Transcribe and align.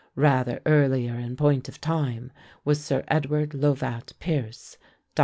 Rather 0.15 0.59
earlier 0.65 1.13
in 1.13 1.35
point 1.35 1.69
of 1.69 1.79
time 1.79 2.31
was 2.65 2.83
Sir 2.83 3.03
Edward 3.07 3.53
Lovat 3.53 4.13
Pearce 4.19 4.79
(d. 5.13 5.19